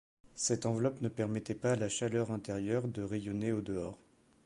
Cette 0.33 0.65
enveloppe 0.65 1.01
ne 1.01 1.09
permettait 1.09 1.53
pas 1.53 1.73
à 1.73 1.75
la 1.75 1.87
chaleur 1.87 2.31
intérieure 2.31 2.87
de 2.87 3.03
rayonner 3.03 3.51
au 3.51 3.61
dehors. 3.61 3.99